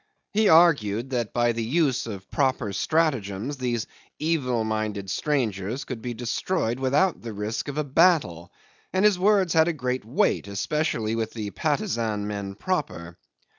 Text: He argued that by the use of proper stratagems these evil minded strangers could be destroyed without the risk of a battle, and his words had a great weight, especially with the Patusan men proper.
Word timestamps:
He 0.33 0.49
argued 0.49 1.11
that 1.11 1.31
by 1.31 1.51
the 1.51 1.63
use 1.63 2.07
of 2.07 2.27
proper 2.31 2.73
stratagems 2.73 3.57
these 3.57 3.85
evil 4.17 4.63
minded 4.63 5.11
strangers 5.11 5.83
could 5.85 6.01
be 6.01 6.15
destroyed 6.15 6.79
without 6.79 7.21
the 7.21 7.33
risk 7.33 7.67
of 7.67 7.77
a 7.77 7.83
battle, 7.83 8.51
and 8.91 9.05
his 9.05 9.19
words 9.19 9.53
had 9.53 9.67
a 9.67 9.73
great 9.73 10.03
weight, 10.03 10.47
especially 10.47 11.13
with 11.13 11.33
the 11.33 11.51
Patusan 11.51 12.25
men 12.25 12.55
proper. 12.55 13.19